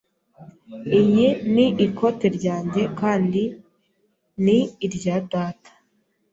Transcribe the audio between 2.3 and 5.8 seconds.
ryanjye, kandi ni irya data.